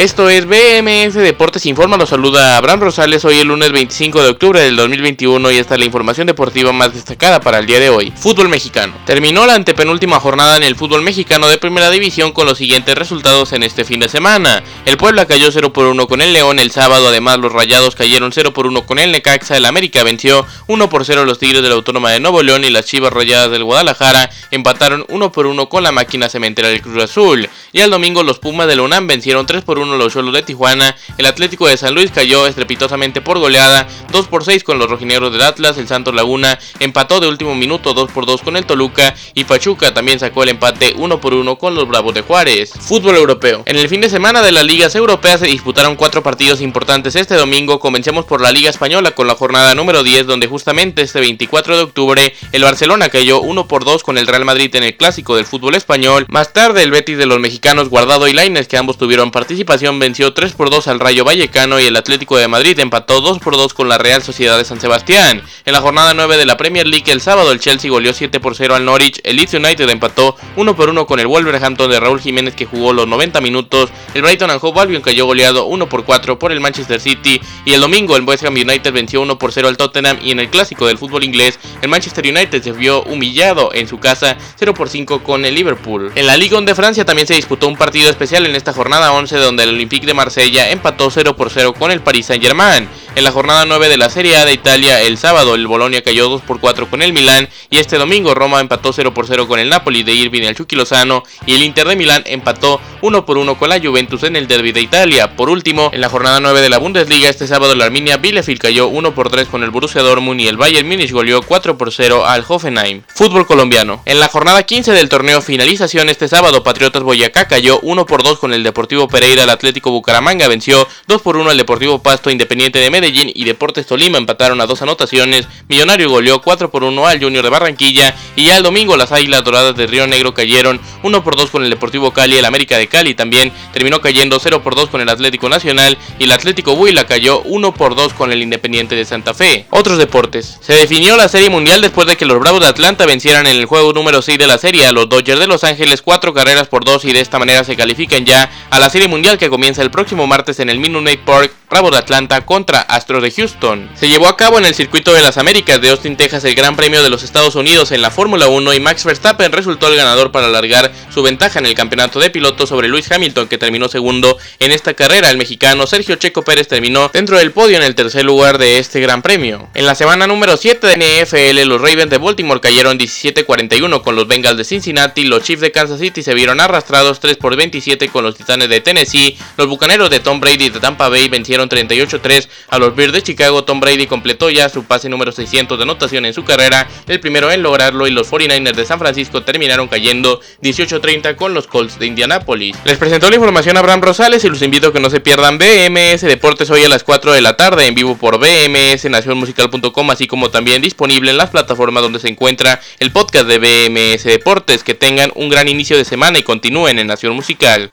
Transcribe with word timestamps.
Esto 0.00 0.30
es 0.30 0.46
BMS 0.46 1.12
Deportes 1.12 1.66
Informa, 1.66 1.98
los 1.98 2.08
saluda 2.08 2.56
Abraham 2.56 2.80
Rosales, 2.80 3.22
hoy 3.26 3.38
el 3.38 3.48
lunes 3.48 3.70
25 3.70 4.22
de 4.22 4.30
octubre 4.30 4.58
del 4.58 4.74
2021 4.74 5.50
y 5.50 5.58
esta 5.58 5.74
es 5.74 5.78
la 5.78 5.84
información 5.84 6.26
deportiva 6.26 6.72
más 6.72 6.94
destacada 6.94 7.42
para 7.42 7.58
el 7.58 7.66
día 7.66 7.80
de 7.80 7.90
hoy. 7.90 8.10
Fútbol 8.16 8.48
mexicano. 8.48 8.94
Terminó 9.04 9.44
la 9.44 9.56
antepenúltima 9.56 10.18
jornada 10.18 10.56
en 10.56 10.62
el 10.62 10.74
fútbol 10.74 11.02
mexicano 11.02 11.48
de 11.48 11.58
primera 11.58 11.90
división 11.90 12.32
con 12.32 12.46
los 12.46 12.56
siguientes 12.56 12.94
resultados 12.94 13.52
en 13.52 13.62
este 13.62 13.84
fin 13.84 14.00
de 14.00 14.08
semana. 14.08 14.62
El 14.86 14.96
Puebla 14.96 15.26
cayó 15.26 15.52
0 15.52 15.70
por 15.74 15.84
1 15.84 16.08
con 16.08 16.22
el 16.22 16.32
León 16.32 16.60
el 16.60 16.70
sábado, 16.70 17.08
además 17.08 17.38
los 17.38 17.52
Rayados 17.52 17.94
cayeron 17.94 18.32
0 18.32 18.54
por 18.54 18.66
1 18.68 18.86
con 18.86 18.98
el 18.98 19.12
Necaxa, 19.12 19.58
el 19.58 19.66
América 19.66 20.02
venció 20.02 20.46
1 20.68 20.88
por 20.88 21.04
0 21.04 21.26
los 21.26 21.38
Tigres 21.38 21.60
de 21.60 21.68
la 21.68 21.74
Autónoma 21.74 22.10
de 22.10 22.20
Nuevo 22.20 22.42
León 22.42 22.64
y 22.64 22.70
las 22.70 22.86
Chivas 22.86 23.12
Rayadas 23.12 23.50
del 23.50 23.64
Guadalajara 23.64 24.30
empataron 24.50 25.04
1 25.10 25.30
por 25.30 25.46
1 25.46 25.68
con 25.68 25.82
la 25.82 25.92
máquina 25.92 26.30
cementera 26.30 26.68
del 26.68 26.80
Cruz 26.80 27.04
Azul. 27.04 27.50
Y 27.74 27.82
al 27.82 27.90
domingo 27.90 28.22
los 28.22 28.38
Pumas 28.38 28.66
de 28.66 28.76
la 28.76 28.82
UNAM 28.82 29.06
vencieron 29.06 29.44
3 29.44 29.62
por 29.62 29.78
1 29.78 29.89
los 29.98 30.12
Cholos 30.12 30.34
de 30.34 30.42
Tijuana, 30.42 30.96
el 31.18 31.26
Atlético 31.26 31.68
de 31.68 31.76
San 31.76 31.94
Luis 31.94 32.10
cayó 32.10 32.46
estrepitosamente 32.46 33.20
por 33.20 33.38
goleada 33.38 33.86
2 34.12 34.28
por 34.28 34.44
6 34.44 34.64
con 34.64 34.78
los 34.78 34.90
rojinegros 34.90 35.32
del 35.32 35.42
Atlas, 35.42 35.78
el 35.78 35.88
Santos 35.88 36.14
Laguna 36.14 36.58
empató 36.78 37.20
de 37.20 37.28
último 37.28 37.54
minuto 37.54 37.94
2 37.94 38.10
por 38.12 38.26
2 38.26 38.42
con 38.42 38.56
el 38.56 38.66
Toluca 38.66 39.14
y 39.34 39.44
Pachuca 39.44 39.94
también 39.94 40.18
sacó 40.18 40.42
el 40.42 40.50
empate 40.50 40.94
1 40.96 41.20
por 41.20 41.34
1 41.34 41.56
con 41.56 41.74
los 41.74 41.88
Bravos 41.88 42.14
de 42.14 42.22
Juárez. 42.22 42.72
Fútbol 42.78 43.16
europeo. 43.16 43.62
En 43.66 43.76
el 43.76 43.88
fin 43.88 44.00
de 44.00 44.10
semana 44.10 44.42
de 44.42 44.52
las 44.52 44.64
ligas 44.64 44.94
europeas 44.94 45.40
se 45.40 45.46
disputaron 45.46 45.96
cuatro 45.96 46.22
partidos 46.22 46.60
importantes 46.60 47.16
este 47.16 47.34
domingo, 47.34 47.80
comencemos 47.80 48.24
por 48.24 48.40
la 48.40 48.52
Liga 48.52 48.70
Española 48.70 49.12
con 49.12 49.26
la 49.26 49.34
jornada 49.34 49.74
número 49.74 50.02
10 50.02 50.26
donde 50.26 50.46
justamente 50.46 51.02
este 51.02 51.20
24 51.20 51.76
de 51.76 51.82
octubre 51.82 52.34
el 52.52 52.62
Barcelona 52.62 53.08
cayó 53.08 53.40
1 53.40 53.66
por 53.66 53.84
2 53.84 54.02
con 54.02 54.18
el 54.18 54.26
Real 54.26 54.44
Madrid 54.44 54.74
en 54.76 54.82
el 54.82 54.96
clásico 54.96 55.36
del 55.36 55.46
fútbol 55.46 55.74
español, 55.74 56.26
más 56.28 56.52
tarde 56.52 56.82
el 56.82 56.90
Betis 56.90 57.18
de 57.18 57.26
los 57.26 57.40
mexicanos 57.40 57.88
Guardado 57.88 58.28
y 58.28 58.32
Lainez 58.32 58.68
que 58.68 58.76
ambos 58.76 58.98
tuvieron 58.98 59.30
participación 59.30 59.69
venció 59.70 60.32
3 60.34 60.54
por 60.54 60.68
2 60.68 60.88
al 60.88 60.98
Rayo 60.98 61.24
Vallecano 61.24 61.78
y 61.78 61.84
el 61.84 61.94
Atlético 61.94 62.36
de 62.36 62.48
Madrid 62.48 62.76
empató 62.80 63.20
2 63.20 63.38
por 63.38 63.56
2 63.56 63.72
con 63.72 63.88
la 63.88 63.98
Real 63.98 64.20
Sociedad 64.20 64.58
de 64.58 64.64
San 64.64 64.80
Sebastián. 64.80 65.42
En 65.64 65.72
la 65.72 65.80
jornada 65.80 66.12
9 66.12 66.36
de 66.36 66.44
la 66.44 66.56
Premier 66.56 66.88
League 66.88 67.12
el 67.12 67.20
sábado 67.20 67.52
el 67.52 67.60
Chelsea 67.60 67.88
goleó 67.88 68.12
7 68.12 68.40
por 68.40 68.56
0 68.56 68.74
al 68.74 68.84
Norwich, 68.84 69.20
el 69.22 69.36
Leeds 69.36 69.54
United 69.54 69.88
empató 69.88 70.34
1 70.56 70.74
por 70.74 70.88
1 70.88 71.06
con 71.06 71.20
el 71.20 71.28
Wolverhampton 71.28 71.88
de 71.88 72.00
Raúl 72.00 72.20
Jiménez 72.20 72.56
que 72.56 72.66
jugó 72.66 72.92
los 72.92 73.06
90 73.06 73.40
minutos, 73.40 73.90
el 74.14 74.22
Brighton 74.22 74.50
and 74.50 74.58
Hove 74.60 74.80
Albion 74.80 75.02
cayó 75.02 75.26
goleado 75.26 75.66
1 75.66 75.88
por 75.88 76.04
4 76.04 76.36
por 76.36 76.50
el 76.50 76.58
Manchester 76.58 77.00
City 77.00 77.40
y 77.64 77.72
el 77.72 77.80
domingo 77.80 78.16
el 78.16 78.24
West 78.24 78.44
Ham 78.44 78.54
United 78.54 78.92
venció 78.92 79.20
1 79.20 79.38
por 79.38 79.52
0 79.52 79.68
al 79.68 79.76
Tottenham 79.76 80.18
y 80.20 80.32
en 80.32 80.40
el 80.40 80.50
clásico 80.50 80.88
del 80.88 80.98
fútbol 80.98 81.22
inglés 81.22 81.60
el 81.80 81.88
Manchester 81.88 82.26
United 82.26 82.60
se 82.60 82.72
vio 82.72 83.04
humillado 83.04 83.70
en 83.72 83.86
su 83.86 84.00
casa 84.00 84.36
0 84.56 84.74
por 84.74 84.88
5 84.88 85.22
con 85.22 85.44
el 85.44 85.54
Liverpool. 85.54 86.10
En 86.16 86.26
la 86.26 86.36
Liga 86.36 86.58
1 86.58 86.66
de 86.66 86.74
Francia 86.74 87.04
también 87.04 87.28
se 87.28 87.34
disputó 87.34 87.68
un 87.68 87.76
partido 87.76 88.10
especial 88.10 88.46
en 88.46 88.56
esta 88.56 88.72
jornada 88.72 89.12
11 89.12 89.36
donde 89.36 89.59
el 89.64 89.70
Olympique 89.70 90.06
de 90.06 90.14
Marsella 90.14 90.70
empató 90.70 91.10
0 91.10 91.36
por 91.36 91.50
0 91.50 91.74
con 91.74 91.90
el 91.90 92.00
Paris 92.00 92.26
Saint 92.26 92.42
Germain. 92.42 92.88
En 93.16 93.24
la 93.24 93.32
jornada 93.32 93.64
9 93.66 93.88
de 93.88 93.96
la 93.98 94.08
Serie 94.08 94.36
A 94.36 94.44
de 94.44 94.52
Italia, 94.52 95.02
el 95.02 95.18
sábado 95.18 95.56
el 95.56 95.66
Bolonia 95.66 96.02
cayó 96.02 96.28
2 96.28 96.42
por 96.42 96.60
4 96.60 96.88
con 96.88 97.02
el 97.02 97.12
Milán 97.12 97.48
y 97.68 97.78
este 97.78 97.98
domingo 97.98 98.34
Roma 98.34 98.60
empató 98.60 98.92
0 98.92 99.12
por 99.12 99.26
0 99.26 99.48
con 99.48 99.58
el 99.58 99.68
Napoli 99.68 100.04
de 100.04 100.12
Irving 100.12 100.42
el 100.42 100.54
Chucky 100.54 100.76
Lozano 100.76 101.24
y 101.44 101.54
el 101.54 101.62
Inter 101.64 101.88
de 101.88 101.96
Milán 101.96 102.22
empató 102.26 102.80
1 103.02 103.26
por 103.26 103.36
1 103.36 103.58
con 103.58 103.68
la 103.68 103.80
Juventus 103.80 104.22
en 104.22 104.36
el 104.36 104.46
Derby 104.46 104.70
de 104.70 104.82
Italia. 104.82 105.34
Por 105.34 105.50
último, 105.50 105.90
en 105.92 106.00
la 106.00 106.08
jornada 106.08 106.38
9 106.38 106.60
de 106.60 106.68
la 106.70 106.78
Bundesliga, 106.78 107.28
este 107.28 107.48
sábado 107.48 107.74
la 107.74 107.86
Arminia 107.86 108.16
Bielefeld 108.16 108.60
cayó 108.60 108.86
1 108.86 109.12
por 109.12 109.28
3 109.28 109.48
con 109.48 109.64
el 109.64 109.70
Borussia 109.70 110.02
Dortmund 110.02 110.40
y 110.40 110.46
el 110.46 110.56
Bayern 110.56 110.86
Múnich 110.86 111.10
goleó 111.10 111.42
4 111.42 111.76
por 111.76 111.92
0 111.92 112.24
al 112.26 112.44
Hoffenheim. 112.46 113.02
Fútbol 113.08 113.44
colombiano. 113.44 114.02
En 114.04 114.20
la 114.20 114.28
jornada 114.28 114.62
15 114.62 114.92
del 114.92 115.08
torneo 115.08 115.42
finalización 115.42 116.10
este 116.10 116.28
sábado, 116.28 116.62
Patriotas 116.62 117.02
Boyacá 117.02 117.48
cayó 117.48 117.80
1 117.80 118.06
por 118.06 118.22
2 118.22 118.38
con 118.38 118.54
el 118.54 118.62
Deportivo 118.62 119.08
Pereira, 119.08 119.42
el 119.42 119.50
Atlético 119.50 119.90
Bucaramanga 119.90 120.46
venció 120.46 120.86
2 121.08 121.22
por 121.22 121.36
1 121.36 121.50
al 121.50 121.56
Deportivo 121.56 122.00
Pasto 122.00 122.30
Independiente 122.30 122.78
de 122.78 122.90
Medellín 122.90 122.99
y 123.08 123.44
Deportes 123.44 123.86
Tolima 123.86 124.18
empataron 124.18 124.60
a 124.60 124.66
dos 124.66 124.82
anotaciones. 124.82 125.48
Millonario 125.68 126.10
goleó 126.10 126.40
4 126.42 126.70
por 126.70 126.84
1 126.84 127.06
al 127.06 127.22
Junior 127.22 127.42
de 127.42 127.50
Barranquilla 127.50 128.14
y 128.36 128.44
ya 128.44 128.56
el 128.56 128.62
domingo 128.62 128.96
las 128.96 129.12
Águilas 129.12 129.42
Doradas 129.42 129.74
de 129.74 129.86
Río 129.86 130.06
Negro 130.06 130.34
cayeron 130.34 130.80
1 131.02 131.24
por 131.24 131.36
2 131.36 131.50
con 131.50 131.64
el 131.64 131.70
Deportivo 131.70 132.12
Cali, 132.12 132.36
el 132.36 132.44
América 132.44 132.76
de 132.76 132.88
Cali 132.88 133.14
también 133.14 133.52
terminó 133.72 134.00
cayendo 134.00 134.38
0 134.38 134.62
por 134.62 134.74
2 134.74 134.90
con 134.90 135.00
el 135.00 135.08
Atlético 135.08 135.48
Nacional 135.48 135.96
y 136.18 136.24
el 136.24 136.32
Atlético 136.32 136.72
Huila 136.72 137.06
cayó 137.06 137.40
1 137.42 137.74
por 137.74 137.94
2 137.94 138.12
con 138.12 138.32
el 138.32 138.42
Independiente 138.42 138.94
de 138.94 139.04
Santa 139.04 139.34
Fe. 139.34 139.66
Otros 139.70 139.98
deportes. 139.98 140.58
Se 140.60 140.74
definió 140.74 141.16
la 141.16 141.28
Serie 141.28 141.50
Mundial 141.50 141.80
después 141.80 142.06
de 142.06 142.16
que 142.16 142.26
los 142.26 142.38
Bravos 142.38 142.60
de 142.60 142.68
Atlanta 142.68 143.06
vencieran 143.06 143.46
en 143.46 143.56
el 143.56 143.64
juego 143.64 143.92
número 143.92 144.22
6 144.22 144.38
de 144.38 144.46
la 144.46 144.58
serie 144.58 144.86
a 144.86 144.92
los 144.92 145.08
Dodgers 145.08 145.40
de 145.40 145.46
Los 145.46 145.64
Ángeles 145.64 146.02
4 146.02 146.34
carreras 146.34 146.68
por 146.68 146.84
2 146.84 147.04
y 147.06 147.12
de 147.12 147.20
esta 147.20 147.38
manera 147.38 147.64
se 147.64 147.76
califican 147.76 148.24
ya 148.24 148.50
a 148.70 148.78
la 148.78 148.90
Serie 148.90 149.08
Mundial 149.08 149.38
que 149.38 149.48
comienza 149.48 149.82
el 149.82 149.90
próximo 149.90 150.26
martes 150.26 150.60
en 150.60 150.68
el 150.68 150.78
Minute 150.78 151.18
Park 151.24 151.52
Bravo 151.70 151.90
de 151.92 151.98
Atlanta 151.98 152.44
contra 152.44 152.80
Astros 152.94 153.22
de 153.22 153.30
Houston. 153.30 153.90
Se 153.94 154.08
llevó 154.08 154.28
a 154.28 154.36
cabo 154.36 154.58
en 154.58 154.64
el 154.64 154.74
circuito 154.74 155.12
de 155.12 155.22
las 155.22 155.38
Américas 155.38 155.80
de 155.80 155.90
Austin, 155.90 156.16
Texas, 156.16 156.44
el 156.44 156.54
Gran 156.54 156.76
Premio 156.76 157.02
de 157.02 157.10
los 157.10 157.22
Estados 157.22 157.54
Unidos 157.54 157.92
en 157.92 158.02
la 158.02 158.10
Fórmula 158.10 158.48
1 158.48 158.74
y 158.74 158.80
Max 158.80 159.04
Verstappen 159.04 159.52
resultó 159.52 159.88
el 159.88 159.96
ganador 159.96 160.32
para 160.32 160.46
alargar 160.46 160.92
su 161.12 161.22
ventaja 161.22 161.58
en 161.58 161.66
el 161.66 161.74
campeonato 161.74 162.20
de 162.20 162.30
pilotos 162.30 162.68
sobre 162.68 162.88
Lewis 162.88 163.10
Hamilton, 163.10 163.48
que 163.48 163.58
terminó 163.58 163.88
segundo 163.88 164.38
en 164.58 164.72
esta 164.72 164.94
carrera. 164.94 165.30
El 165.30 165.38
mexicano 165.38 165.86
Sergio 165.86 166.16
Checo 166.16 166.42
Pérez 166.42 166.68
terminó 166.68 167.10
dentro 167.12 167.38
del 167.38 167.52
podio 167.52 167.76
en 167.76 167.82
el 167.82 167.94
tercer 167.94 168.24
lugar 168.24 168.58
de 168.58 168.78
este 168.78 169.00
Gran 169.00 169.22
Premio. 169.22 169.68
En 169.74 169.86
la 169.86 169.94
semana 169.94 170.26
número 170.26 170.56
7 170.56 170.86
de 170.86 171.24
NFL, 171.24 171.68
los 171.68 171.80
Ravens 171.80 172.10
de 172.10 172.18
Baltimore 172.18 172.60
cayeron 172.60 172.98
17-41 172.98 174.02
con 174.02 174.16
los 174.16 174.26
Bengals 174.26 174.56
de 174.56 174.64
Cincinnati, 174.64 175.24
los 175.24 175.42
Chiefs 175.42 175.62
de 175.62 175.72
Kansas 175.72 176.00
City 176.00 176.22
se 176.22 176.34
vieron 176.34 176.60
arrastrados 176.60 177.20
3 177.20 177.36
por 177.36 177.56
27 177.56 178.08
con 178.08 178.24
los 178.24 178.36
Titanes 178.36 178.68
de 178.68 178.80
Tennessee, 178.80 179.38
los 179.56 179.68
Bucaneros 179.68 180.10
de 180.10 180.20
Tom 180.20 180.40
Brady 180.40 180.70
de 180.70 180.80
Tampa 180.80 181.08
Bay 181.08 181.28
vencieron 181.28 181.68
38-3 181.68 182.48
a 182.68 182.78
los 182.80 182.96
Bears 182.96 183.12
de 183.12 183.22
Chicago. 183.22 183.64
Tom 183.64 183.78
Brady 183.78 184.06
completó 184.06 184.50
ya 184.50 184.68
su 184.68 184.84
pase 184.84 185.08
número 185.08 185.32
600 185.32 185.78
de 185.78 185.84
anotación 185.84 186.26
en 186.26 186.34
su 186.34 186.44
carrera, 186.44 186.88
el 187.06 187.20
primero 187.20 187.50
en 187.52 187.62
lograrlo 187.62 188.06
y 188.06 188.10
los 188.10 188.30
49ers 188.30 188.74
de 188.74 188.84
San 188.84 188.98
Francisco 188.98 189.42
terminaron 189.42 189.88
cayendo 189.88 190.40
18-30 190.62 191.36
con 191.36 191.54
los 191.54 191.66
Colts 191.66 191.98
de 191.98 192.06
Indianapolis. 192.06 192.76
Les 192.84 192.98
presentó 192.98 193.28
la 193.30 193.36
información 193.36 193.76
Abraham 193.76 194.02
Rosales 194.02 194.44
y 194.44 194.48
los 194.48 194.62
invito 194.62 194.88
a 194.88 194.92
que 194.92 195.00
no 195.00 195.10
se 195.10 195.20
pierdan 195.20 195.58
BMS 195.58 196.22
Deportes 196.22 196.70
hoy 196.70 196.82
a 196.82 196.88
las 196.88 197.04
4 197.04 197.32
de 197.32 197.40
la 197.40 197.56
tarde 197.56 197.86
en 197.86 197.94
vivo 197.94 198.16
por 198.16 198.38
BMS 198.38 199.04
Nacionmusical.com 199.08 200.10
así 200.10 200.26
como 200.26 200.50
también 200.50 200.82
disponible 200.82 201.30
en 201.30 201.36
las 201.36 201.50
plataformas 201.50 202.02
donde 202.02 202.18
se 202.18 202.28
encuentra 202.28 202.80
el 202.98 203.12
podcast 203.12 203.46
de 203.46 203.58
BMS 203.58 204.24
Deportes. 204.24 204.82
Que 204.84 204.94
tengan 204.94 205.32
un 205.34 205.48
gran 205.48 205.68
inicio 205.68 205.96
de 205.96 206.04
semana 206.04 206.38
y 206.38 206.42
continúen 206.42 206.98
en 206.98 207.06
Nación 207.06 207.34
Musical. 207.34 207.92